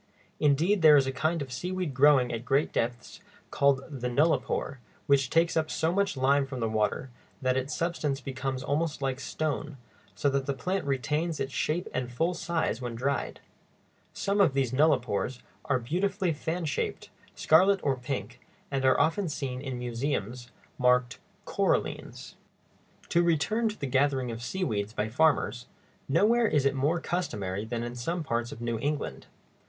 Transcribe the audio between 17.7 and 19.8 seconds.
or pink, and are often seen in